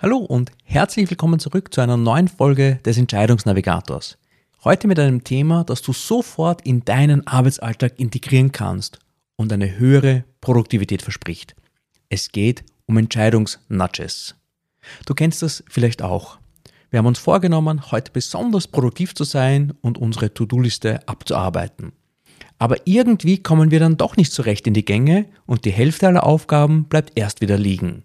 [0.00, 4.16] Hallo und herzlich willkommen zurück zu einer neuen Folge des Entscheidungsnavigators.
[4.62, 9.00] Heute mit einem Thema, das du sofort in deinen Arbeitsalltag integrieren kannst
[9.34, 11.56] und eine höhere Produktivität verspricht.
[12.08, 14.36] Es geht um Entscheidungsnudges.
[15.04, 16.38] Du kennst das vielleicht auch.
[16.90, 21.90] Wir haben uns vorgenommen, heute besonders produktiv zu sein und unsere To-Do-Liste abzuarbeiten.
[22.60, 26.06] Aber irgendwie kommen wir dann doch nicht so recht in die Gänge und die Hälfte
[26.06, 28.04] aller Aufgaben bleibt erst wieder liegen.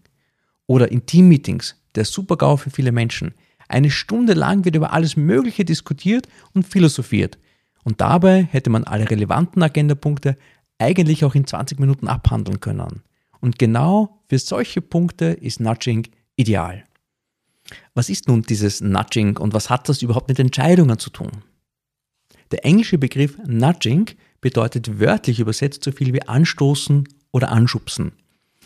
[0.66, 3.34] Oder in Teammeetings der Supergau für viele Menschen.
[3.68, 7.38] Eine Stunde lang wird über alles Mögliche diskutiert und philosophiert.
[7.84, 10.38] Und dabei hätte man alle relevanten Agendapunkte
[10.78, 13.04] eigentlich auch in 20 Minuten abhandeln können.
[13.40, 16.84] Und genau für solche Punkte ist Nudging ideal.
[17.94, 21.32] Was ist nun dieses Nudging und was hat das überhaupt mit Entscheidungen zu tun?
[22.52, 28.14] Der englische Begriff Nudging bedeutet wörtlich übersetzt so viel wie anstoßen oder anschubsen.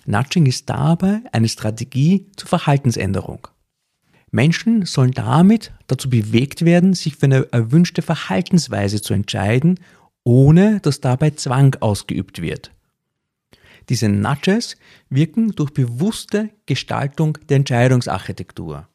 [0.07, 3.49] Nudging ist dabei eine Strategie zur Verhaltensänderung.
[4.31, 9.79] Menschen sollen damit dazu bewegt werden, sich für eine erwünschte Verhaltensweise zu entscheiden,
[10.23, 12.71] ohne dass dabei Zwang ausgeübt wird.
[13.89, 14.77] Diese Nudges
[15.09, 18.87] wirken durch bewusste Gestaltung der Entscheidungsarchitektur.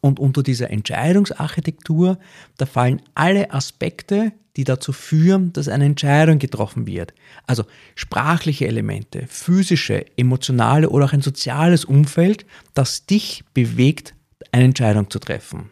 [0.00, 2.18] Und unter dieser Entscheidungsarchitektur,
[2.56, 7.14] da fallen alle Aspekte, die dazu führen, dass eine Entscheidung getroffen wird.
[7.46, 14.14] Also sprachliche Elemente, physische, emotionale oder auch ein soziales Umfeld, das dich bewegt,
[14.52, 15.70] eine Entscheidung zu treffen.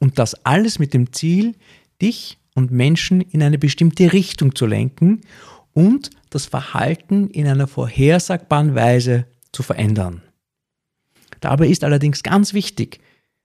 [0.00, 1.54] Und das alles mit dem Ziel,
[2.00, 5.22] dich und Menschen in eine bestimmte Richtung zu lenken
[5.72, 10.22] und das Verhalten in einer vorhersagbaren Weise zu verändern.
[11.40, 13.00] Dabei ist allerdings ganz wichtig,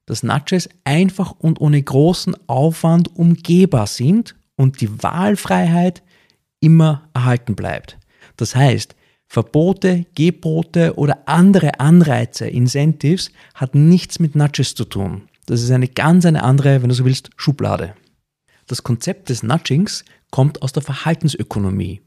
[0.05, 6.03] dass Nudges einfach und ohne großen Aufwand umgehbar sind und die Wahlfreiheit
[6.59, 7.97] immer erhalten bleibt.
[8.37, 8.95] Das heißt,
[9.27, 15.23] Verbote, Gebote oder andere Anreize, Incentives hat nichts mit Nudges zu tun.
[15.45, 17.95] Das ist eine ganz eine andere, wenn du so willst, Schublade.
[18.67, 22.01] Das Konzept des Nudgings kommt aus der Verhaltensökonomie.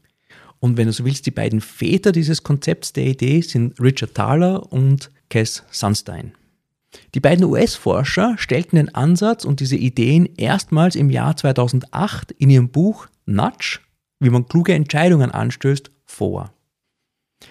[0.59, 4.71] Und wenn du so willst, die beiden Väter dieses Konzepts der Idee sind Richard Thaler
[4.71, 6.33] und Cass Sunstein.
[7.13, 12.69] Die beiden US-Forscher stellten den Ansatz und diese Ideen erstmals im Jahr 2008 in ihrem
[12.69, 13.79] Buch Nudge,
[14.19, 16.53] wie man kluge Entscheidungen anstößt, vor.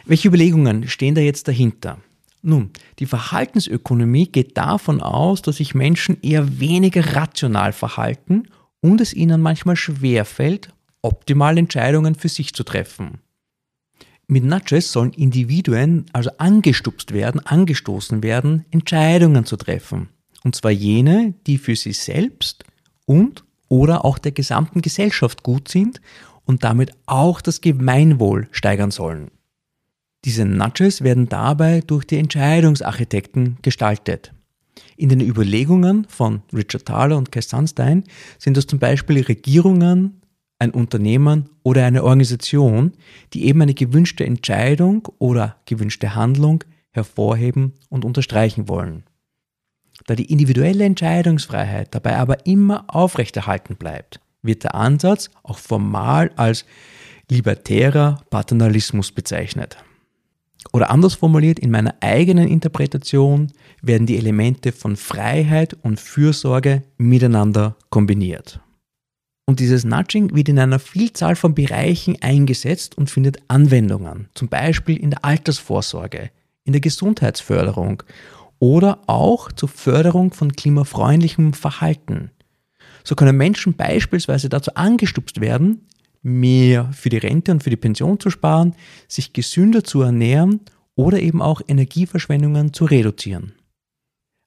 [0.05, 1.99] Welche Überlegungen stehen da jetzt dahinter?
[2.43, 8.45] Nun, die Verhaltensökonomie geht davon aus, dass sich Menschen eher weniger rational verhalten
[8.81, 10.73] und es ihnen manchmal schwerfällt,
[11.03, 13.19] optimale Entscheidungen für sich zu treffen.
[14.29, 20.09] Mit Nudges sollen Individuen also angestupst werden, angestoßen werden, Entscheidungen zu treffen.
[20.43, 22.65] Und zwar jene, die für sie selbst
[23.05, 26.01] und oder auch der gesamten Gesellschaft gut sind
[26.45, 29.31] und damit auch das Gemeinwohl steigern sollen.
[30.25, 34.33] Diese Nudges werden dabei durch die Entscheidungsarchitekten gestaltet.
[34.97, 38.05] In den Überlegungen von Richard Thaler und Cass Sunstein
[38.39, 40.21] sind das zum Beispiel Regierungen,
[40.59, 42.93] ein Unternehmen oder eine Organisation,
[43.33, 49.05] die eben eine gewünschte Entscheidung oder gewünschte Handlung hervorheben und unterstreichen wollen.
[50.07, 56.65] Da die individuelle Entscheidungsfreiheit dabei aber immer aufrechterhalten bleibt, wird der Ansatz auch formal als
[57.31, 59.77] libertärer Paternalismus bezeichnet.
[60.73, 63.53] Oder anders formuliert, in meiner eigenen Interpretation
[63.83, 68.61] werden die Elemente von Freiheit und Fürsorge miteinander kombiniert.
[69.47, 74.97] Und dieses Nudging wird in einer Vielzahl von Bereichen eingesetzt und findet Anwendungen, zum Beispiel
[74.97, 76.31] in der Altersvorsorge,
[76.65, 78.03] in der Gesundheitsförderung
[78.59, 82.33] oder auch zur Förderung von klimafreundlichem Verhalten.
[83.05, 85.87] So können Menschen beispielsweise dazu angestupst werden,
[86.23, 88.75] mehr für die Rente und für die Pension zu sparen,
[89.07, 90.61] sich gesünder zu ernähren
[90.97, 93.53] oder eben auch Energieverschwendungen zu reduzieren.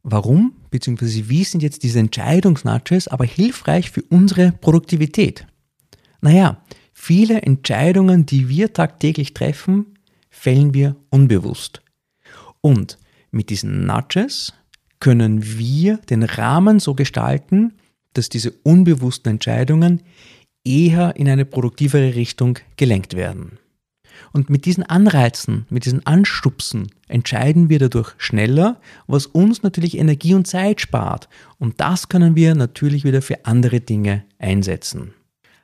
[0.04, 1.26] Warum bzw.
[1.28, 5.46] wie sind jetzt diese Entscheidungsnudges aber hilfreich für unsere Produktivität?
[6.22, 6.64] Naja,
[6.94, 9.98] viele Entscheidungen, die wir tagtäglich treffen,
[10.30, 11.82] fällen wir unbewusst.
[12.62, 12.98] Und
[13.32, 14.54] mit diesen Nudges
[15.00, 17.74] können wir den Rahmen so gestalten,
[18.14, 20.02] dass diese unbewussten Entscheidungen
[20.66, 23.60] eher in eine produktivere Richtung gelenkt werden.
[24.34, 30.34] Und mit diesen Anreizen, mit diesen Anstupsen entscheiden wir dadurch schneller, was uns natürlich Energie
[30.34, 31.30] und Zeit spart.
[31.58, 35.14] Und das können wir natürlich wieder für andere Dinge einsetzen.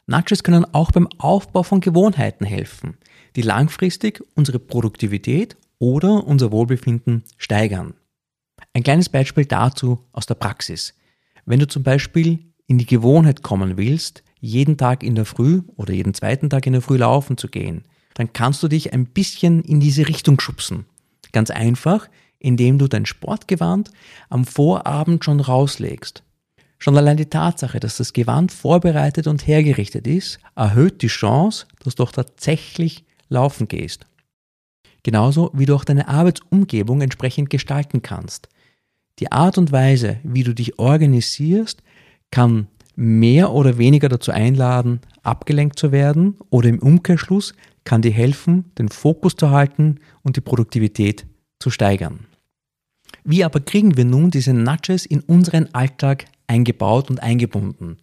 [0.07, 2.97] Nudges können auch beim Aufbau von Gewohnheiten helfen,
[3.35, 7.95] die langfristig unsere Produktivität oder unser Wohlbefinden steigern.
[8.73, 10.93] Ein kleines Beispiel dazu aus der Praxis.
[11.45, 15.93] Wenn du zum Beispiel in die Gewohnheit kommen willst, jeden Tag in der Früh oder
[15.93, 17.83] jeden zweiten Tag in der Früh laufen zu gehen,
[18.15, 20.85] dann kannst du dich ein bisschen in diese Richtung schubsen.
[21.31, 22.09] Ganz einfach,
[22.39, 23.91] indem du dein Sportgewand
[24.29, 26.23] am Vorabend schon rauslegst.
[26.79, 31.95] Schon allein die Tatsache, dass das Gewand vorbereitet und hergerichtet ist, erhöht die Chance, dass
[31.95, 34.05] du auch tatsächlich laufen gehst.
[35.03, 38.49] Genauso wie du auch deine Arbeitsumgebung entsprechend gestalten kannst.
[39.19, 41.81] Die Art und Weise, wie du dich organisierst,
[42.31, 47.53] kann mehr oder weniger dazu einladen, abgelenkt zu werden oder im Umkehrschluss
[47.83, 51.25] kann dir helfen, den Fokus zu halten und die Produktivität
[51.59, 52.25] zu steigern.
[53.23, 57.97] Wie aber kriegen wir nun diese Nudges in unseren Alltag eingebaut und eingebunden?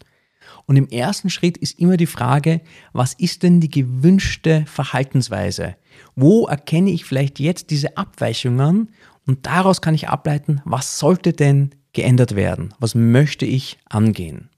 [0.67, 2.61] Und im ersten Schritt ist immer die Frage,
[2.93, 5.77] was ist denn die gewünschte Verhaltensweise?
[6.15, 8.91] Wo erkenne ich vielleicht jetzt diese Abweichungen
[9.27, 12.75] und daraus kann ich ableiten, was sollte denn geändert werden?
[12.79, 14.52] Was möchte ich angehen?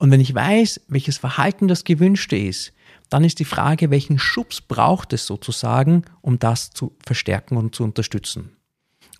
[0.00, 2.72] Und wenn ich weiß, welches Verhalten das gewünschte ist,
[3.10, 7.84] dann ist die Frage, welchen Schubs braucht es sozusagen, um das zu verstärken und zu
[7.84, 8.56] unterstützen.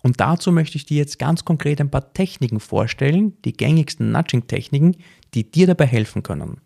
[0.01, 4.97] Und dazu möchte ich dir jetzt ganz konkret ein paar Techniken vorstellen, die gängigsten Nudging-Techniken,
[5.35, 6.61] die dir dabei helfen können.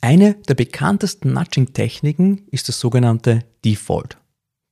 [0.00, 4.18] Eine der bekanntesten Nudging-Techniken ist das sogenannte Default.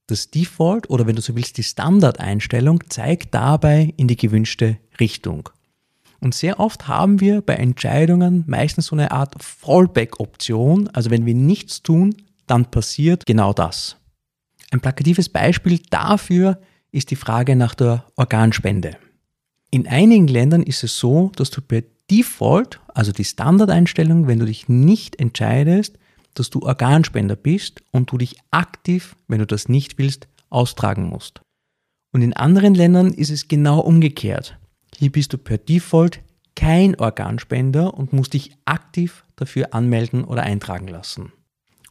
[0.06, 5.48] Das Default oder wenn du so willst die Standardeinstellung zeigt dabei in die gewünschte Richtung.
[6.20, 10.88] Und sehr oft haben wir bei Entscheidungen meistens so eine Art Fallback-Option.
[10.88, 12.14] Also wenn wir nichts tun,
[12.46, 13.96] dann passiert genau das.
[14.70, 16.60] Ein plakatives Beispiel dafür
[16.92, 18.96] ist die Frage nach der Organspende.
[19.70, 24.46] In einigen Ländern ist es so, dass du per Default, also die Standardeinstellung, wenn du
[24.46, 25.96] dich nicht entscheidest,
[26.34, 31.40] dass du Organspender bist und du dich aktiv, wenn du das nicht willst, austragen musst.
[32.12, 34.58] Und in anderen Ländern ist es genau umgekehrt.
[35.00, 36.20] Hier bist du per Default
[36.54, 41.32] kein Organspender und musst dich aktiv dafür anmelden oder eintragen lassen.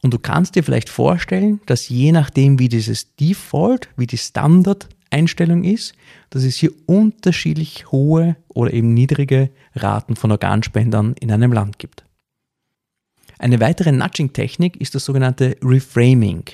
[0.00, 5.64] Und du kannst dir vielleicht vorstellen, dass je nachdem, wie dieses Default, wie die Standard-Einstellung
[5.64, 5.94] ist,
[6.30, 12.04] dass es hier unterschiedlich hohe oder eben niedrige Raten von Organspendern in einem Land gibt.
[13.40, 16.44] Eine weitere Nudging-Technik ist das sogenannte Reframing.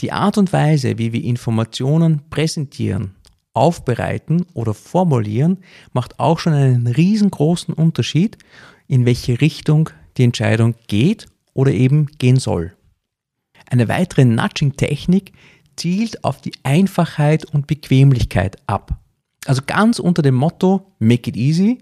[0.00, 3.14] Die Art und Weise, wie wir Informationen präsentieren
[3.54, 5.58] aufbereiten oder formulieren,
[5.92, 8.38] macht auch schon einen riesengroßen Unterschied,
[8.88, 12.74] in welche Richtung die Entscheidung geht oder eben gehen soll.
[13.68, 15.32] Eine weitere Nudging-Technik
[15.76, 18.98] zielt auf die Einfachheit und Bequemlichkeit ab.
[19.46, 21.78] Also ganz unter dem Motto Make it easy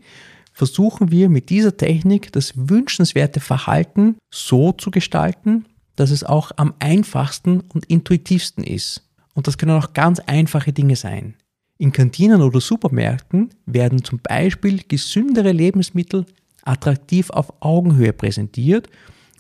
[0.53, 6.75] versuchen wir mit dieser Technik das wünschenswerte Verhalten so zu gestalten, dass es auch am
[6.79, 9.09] einfachsten und intuitivsten ist.
[9.35, 11.35] Und das können auch ganz einfache Dinge sein.
[11.81, 16.27] In Kantinen oder Supermärkten werden zum Beispiel gesündere Lebensmittel
[16.63, 18.91] attraktiv auf Augenhöhe präsentiert,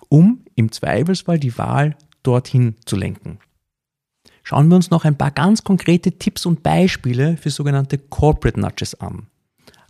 [0.08, 3.40] um im Zweifelsfall die Wahl dorthin zu lenken.
[4.42, 8.98] Schauen wir uns noch ein paar ganz konkrete Tipps und Beispiele für sogenannte Corporate Nudges
[8.98, 9.26] an.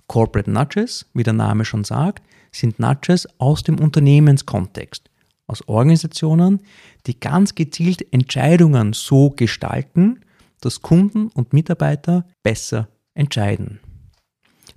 [0.08, 5.08] Corporate Nudges, wie der Name schon sagt, sind Nudges aus dem Unternehmenskontext,
[5.46, 6.62] aus Organisationen,
[7.06, 10.24] die ganz gezielt Entscheidungen so gestalten,
[10.60, 13.80] dass Kunden und Mitarbeiter besser entscheiden.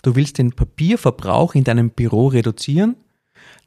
[0.02, 2.96] Du willst den Papierverbrauch in deinem Büro reduzieren?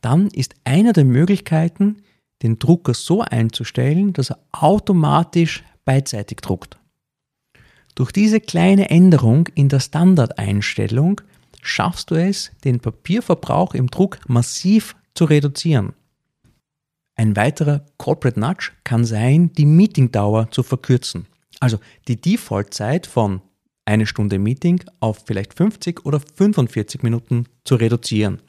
[0.00, 2.02] Dann ist eine der Möglichkeiten,
[2.42, 6.78] den Drucker so einzustellen, dass er automatisch beidseitig druckt.
[7.94, 11.22] Durch diese kleine Änderung in der Standardeinstellung
[11.62, 15.94] schaffst du es, den Papierverbrauch im Druck massiv zu reduzieren.
[17.14, 21.26] Ein weiterer Corporate Nudge kann sein, die Meetingdauer zu verkürzen.
[21.60, 23.40] Also die Default-Zeit von
[23.84, 28.42] eine Stunde Meeting auf vielleicht 50 oder 45 Minuten zu reduzieren.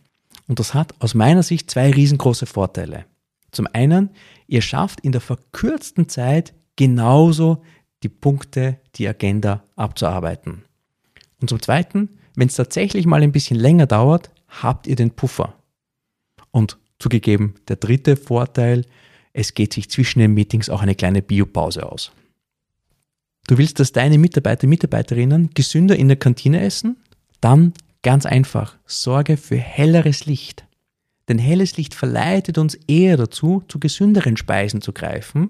[0.47, 3.05] Und das hat aus meiner Sicht zwei riesengroße Vorteile.
[3.51, 4.09] Zum einen,
[4.47, 7.63] ihr schafft in der verkürzten Zeit genauso
[8.03, 10.63] die Punkte, die Agenda abzuarbeiten.
[11.39, 15.55] Und zum zweiten, wenn es tatsächlich mal ein bisschen länger dauert, habt ihr den Puffer.
[16.51, 18.85] Und zugegeben, der dritte Vorteil,
[19.33, 22.11] es geht sich zwischen den Meetings auch eine kleine Biopause aus.
[23.47, 26.97] Du willst, dass deine Mitarbeiter, Mitarbeiterinnen gesünder in der Kantine essen?
[27.39, 27.73] Dann
[28.03, 30.65] ganz einfach, sorge für helleres Licht.
[31.29, 35.49] Denn helles Licht verleitet uns eher dazu, zu gesünderen Speisen zu greifen,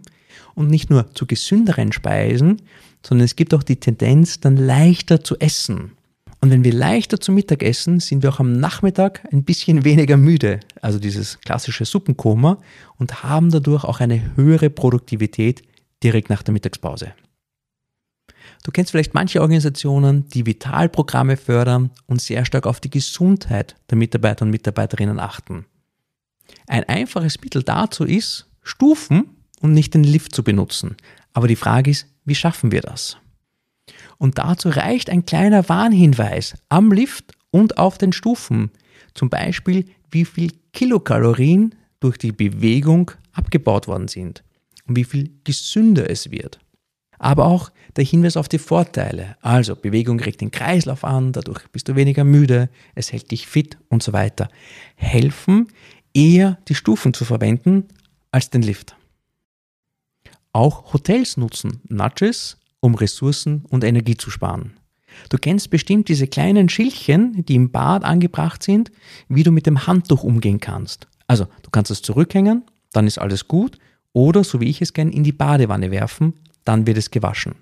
[0.54, 2.62] und nicht nur zu gesünderen Speisen,
[3.04, 5.94] sondern es gibt auch die Tendenz, dann leichter zu essen.
[6.42, 10.18] Und wenn wir leichter zu Mittag essen, sind wir auch am Nachmittag ein bisschen weniger
[10.18, 12.60] müde, also dieses klassische Suppenkoma,
[12.98, 15.64] und haben dadurch auch eine höhere Produktivität
[16.04, 17.14] direkt nach der Mittagspause.
[18.64, 23.98] Du kennst vielleicht manche Organisationen, die Vitalprogramme fördern und sehr stark auf die Gesundheit der
[23.98, 25.66] Mitarbeiter und Mitarbeiterinnen achten.
[26.68, 30.98] Ein einfaches Mittel dazu ist, Stufen und nicht den Lift zu benutzen.
[31.34, 33.18] Aber die Frage ist, wie schaffen wir das?
[34.18, 38.72] Und dazu reicht ein kleiner Warnhinweis am Lift und auf den Stufen.
[39.14, 44.44] Zum Beispiel, wie viel Kilokalorien durch die Bewegung abgebaut worden sind
[44.88, 46.60] und wie viel gesünder es wird.
[47.20, 49.36] Aber auch der Hinweis auf die Vorteile.
[49.42, 53.78] Also Bewegung regt den Kreislauf an, dadurch bist du weniger müde, es hält dich fit
[53.90, 54.50] und so weiter.
[54.96, 55.68] Helfen
[56.14, 57.86] eher die Stufen zu verwenden
[58.32, 58.96] als den Lift.
[60.54, 64.74] Auch Hotels nutzen Nudges, um Ressourcen und Energie zu sparen.
[65.30, 68.92] Du kennst bestimmt diese kleinen Schildchen, die im Bad angebracht sind,
[69.30, 71.08] wie du mit dem Handtuch umgehen kannst.
[71.28, 73.78] Also, du kannst es zurückhängen, dann ist alles gut,
[74.14, 76.34] oder so wie ich es kenne, in die Badewanne werfen,
[76.68, 77.56] dann wird es gewaschen.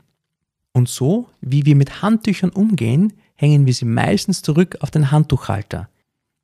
[0.74, 5.90] Und so, wie wir mit Handtüchern umgehen, hängen wir sie meistens zurück auf den Handtuchhalter.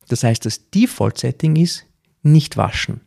[0.07, 1.85] Das heißt, das Default-Setting ist
[2.21, 3.01] nicht waschen.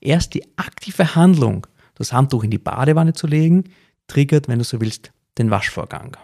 [0.00, 3.64] Erst die aktive Handlung, das Handtuch in die Badewanne zu legen,
[4.06, 6.16] triggert, wenn du so willst, den Waschvorgang.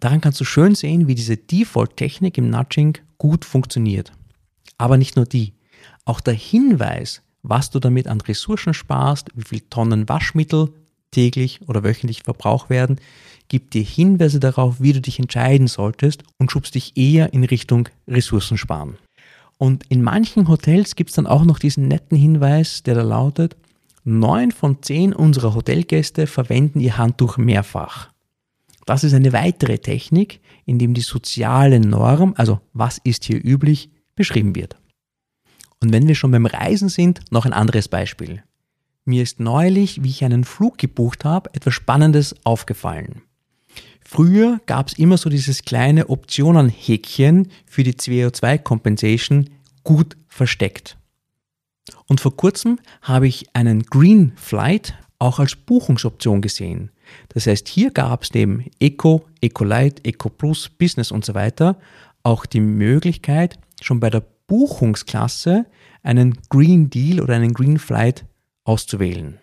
[0.00, 4.12] Daran kannst du schön sehen, wie diese Default-Technik im Nudging gut funktioniert.
[4.78, 5.54] Aber nicht nur die.
[6.04, 10.72] Auch der Hinweis, was du damit an Ressourcen sparst, wie viel Tonnen Waschmittel
[11.10, 13.00] täglich oder wöchentlich Verbrauch werden,
[13.48, 17.88] gibt dir Hinweise darauf, wie du dich entscheiden solltest und schubst dich eher in Richtung
[18.08, 18.96] Ressourcen sparen.
[19.58, 23.56] Und in manchen Hotels gibt es dann auch noch diesen netten Hinweis, der da lautet,
[24.04, 28.10] neun von zehn unserer Hotelgäste verwenden ihr Handtuch mehrfach.
[28.84, 33.90] Das ist eine weitere Technik, in dem die soziale Norm, also was ist hier üblich,
[34.14, 34.76] beschrieben wird.
[35.80, 38.42] Und wenn wir schon beim Reisen sind, noch ein anderes Beispiel.
[39.06, 43.22] Mir ist neulich, wie ich einen Flug gebucht habe, etwas Spannendes aufgefallen.
[44.04, 49.50] Früher gab es immer so dieses kleine Optionenhäkchen für die CO2-Compensation
[49.84, 50.98] gut versteckt.
[52.08, 56.90] Und vor kurzem habe ich einen Green Flight auch als Buchungsoption gesehen.
[57.28, 61.78] Das heißt, hier gab es neben Eco, Eco Light, Eco Plus, Business und so weiter
[62.24, 65.66] auch die Möglichkeit, schon bei der Buchungsklasse
[66.02, 68.24] einen Green Deal oder einen Green Flight
[68.66, 69.38] auszuwählen.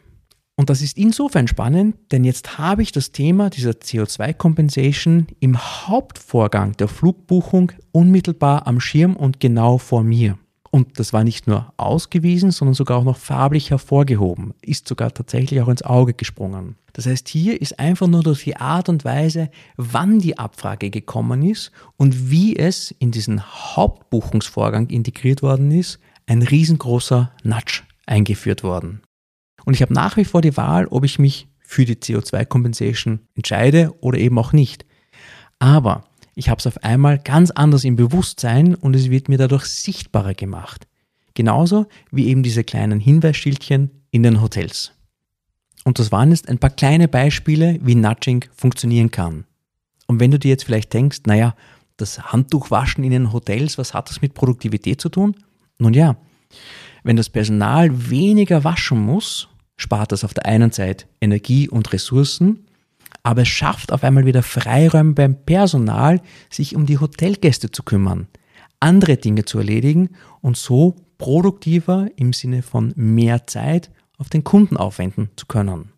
[0.56, 6.78] Und das ist insofern spannend, denn jetzt habe ich das Thema dieser CO2-Compensation im Hauptvorgang
[6.78, 10.38] der Flugbuchung unmittelbar am Schirm und genau vor mir.
[10.70, 15.62] Und das war nicht nur ausgewiesen, sondern sogar auch noch farblich hervorgehoben, ist sogar tatsächlich
[15.62, 16.78] auch ins Auge gesprungen.
[16.94, 21.44] Das heißt, hier ist einfach nur durch die Art und Weise, wann die Abfrage gekommen
[21.44, 29.02] ist und wie es in diesen Hauptbuchungsvorgang integriert worden ist, ein riesengroßer Nudge eingeführt worden.
[29.66, 33.94] Und ich habe nach wie vor die Wahl, ob ich mich für die CO2-Compensation entscheide
[34.02, 34.86] oder eben auch nicht.
[35.60, 36.06] Aber
[36.36, 40.34] ich habe es auf einmal ganz anders im Bewusstsein und es wird mir dadurch sichtbarer
[40.34, 40.88] gemacht.
[41.36, 44.92] Genauso wie eben diese kleinen Hinweisschildchen in den Hotels.
[45.84, 49.46] Und das waren jetzt ein paar kleine Beispiele, wie Nudging funktionieren kann.
[50.08, 51.56] Und wenn du dir jetzt vielleicht denkst, naja,
[51.98, 55.36] das Handtuchwaschen in den Hotels, was hat das mit Produktivität zu tun?
[55.78, 56.18] Nun ja,
[57.04, 59.50] wenn das Personal weniger waschen muss,
[59.84, 62.66] spart das auf der einen Seite Energie und Ressourcen
[63.24, 68.28] aber es schafft auf einmal wieder Freiräume beim Personal, sich um die Hotelgäste zu kümmern,
[68.82, 70.10] andere Dinge zu erledigen
[70.42, 75.94] und so produktiver im Sinne von mehr Zeit auf den Kunden aufwenden zu können.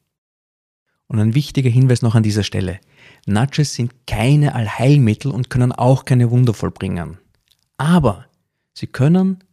[1.08, 2.80] Und ein wichtiger Hinweis noch an dieser Stelle.
[3.25, 7.18] Nudges sind keine Allheilmittel und können auch keine Wunder vollbringen.
[7.77, 8.25] Aber
[8.74, 9.44] sie können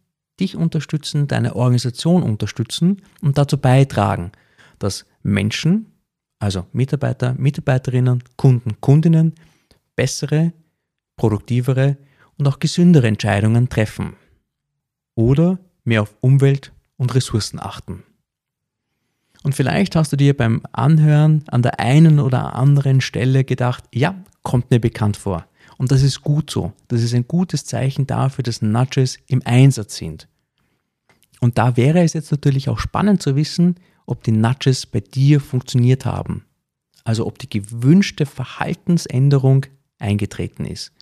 [0.40, 4.32] dich unterstützen, deine Organisation unterstützen und dazu beitragen,
[4.78, 5.92] dass Menschen
[6.42, 9.34] also Mitarbeiter, Mitarbeiterinnen, Kunden, Kundinnen,
[9.94, 10.52] bessere,
[11.16, 11.96] produktivere
[12.36, 14.14] und auch gesündere Entscheidungen treffen.
[15.14, 18.02] Oder mehr auf Umwelt und Ressourcen achten.
[19.44, 24.16] Und vielleicht hast du dir beim Anhören an der einen oder anderen Stelle gedacht, ja,
[24.42, 25.46] kommt mir bekannt vor.
[25.82, 26.72] Und das ist gut so.
[26.86, 30.28] Das ist ein gutes Zeichen dafür, dass Nudges im Einsatz sind.
[31.40, 33.74] Und da wäre es jetzt natürlich auch spannend zu wissen,
[34.06, 36.44] ob die Nudges bei dir funktioniert haben.
[37.02, 39.66] Also ob die gewünschte Verhaltensänderung
[39.98, 40.92] eingetreten ist.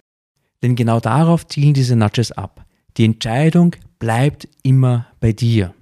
[0.63, 2.65] Denn genau darauf zielen diese Nudges ab.
[2.97, 5.75] Die Entscheidung bleibt immer bei dir.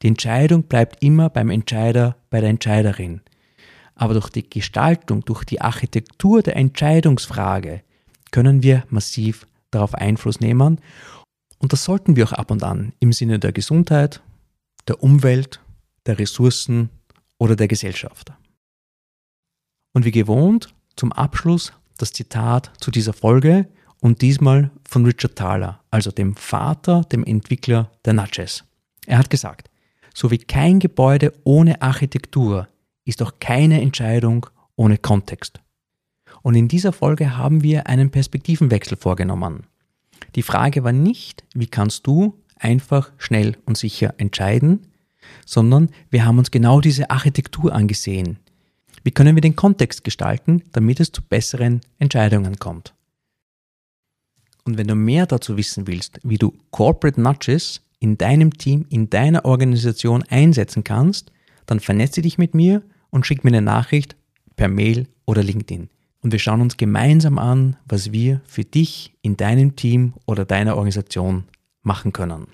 [0.00, 3.20] Die Entscheidung bleibt immer beim Entscheider, bei der Entscheiderin.
[3.94, 7.82] Aber durch die Gestaltung, durch die Architektur der Entscheidungsfrage
[8.36, 10.78] können wir massiv darauf Einfluss nehmen.
[11.56, 14.20] Und das sollten wir auch ab und an im Sinne der Gesundheit,
[14.86, 15.62] der Umwelt,
[16.04, 16.90] der Ressourcen
[17.38, 18.34] oder der Gesellschaft.
[19.94, 23.70] Und wie gewohnt, zum Abschluss das Zitat zu dieser Folge
[24.02, 28.64] und diesmal von Richard Thaler, also dem Vater, dem Entwickler der Nudges.
[29.06, 29.70] Er hat gesagt,
[30.12, 32.68] so wie kein Gebäude ohne Architektur
[33.06, 34.44] ist auch keine Entscheidung
[34.76, 35.58] ohne Kontext.
[36.46, 39.64] Und in dieser Folge haben wir einen Perspektivenwechsel vorgenommen.
[40.36, 44.86] Die Frage war nicht, wie kannst du einfach, schnell und sicher entscheiden,
[45.44, 48.38] sondern wir haben uns genau diese Architektur angesehen.
[49.02, 52.94] Wie können wir den Kontext gestalten, damit es zu besseren Entscheidungen kommt?
[54.62, 59.10] Und wenn du mehr dazu wissen willst, wie du Corporate Nudges in deinem Team, in
[59.10, 61.32] deiner Organisation einsetzen kannst,
[61.66, 64.14] dann vernetze dich mit mir und schick mir eine Nachricht
[64.54, 65.88] per Mail oder LinkedIn.
[66.26, 70.76] Und wir schauen uns gemeinsam an, was wir für dich in deinem Team oder deiner
[70.76, 71.44] Organisation
[71.84, 72.48] machen können.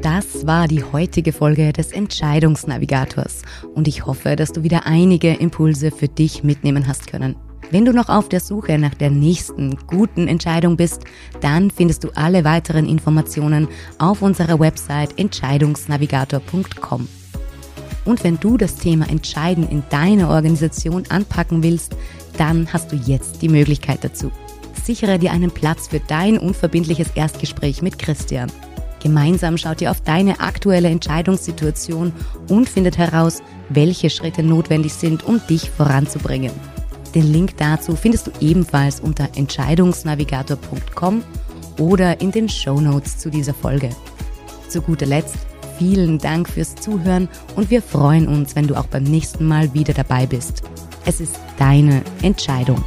[0.00, 3.42] Das war die heutige Folge des Entscheidungsnavigators
[3.74, 7.34] und ich hoffe, dass du wieder einige Impulse für dich mitnehmen hast können.
[7.72, 11.02] Wenn du noch auf der Suche nach der nächsten guten Entscheidung bist,
[11.40, 13.66] dann findest du alle weiteren Informationen
[13.98, 17.08] auf unserer Website entscheidungsnavigator.com.
[18.04, 21.96] Und wenn du das Thema Entscheiden in deiner Organisation anpacken willst,
[22.36, 24.32] dann hast du jetzt die Möglichkeit dazu.
[24.82, 28.50] Sichere dir einen Platz für dein unverbindliches Erstgespräch mit Christian.
[29.02, 32.12] Gemeinsam schaut ihr auf deine aktuelle Entscheidungssituation
[32.48, 36.52] und findet heraus, welche Schritte notwendig sind, um dich voranzubringen.
[37.14, 41.22] Den Link dazu findest du ebenfalls unter entscheidungsnavigator.com
[41.78, 43.90] oder in den Show Notes zu dieser Folge.
[44.68, 45.36] Zu guter Letzt
[45.78, 49.94] vielen Dank fürs Zuhören und wir freuen uns, wenn du auch beim nächsten Mal wieder
[49.94, 50.62] dabei bist.
[51.04, 52.84] Es ist deine Entscheidung.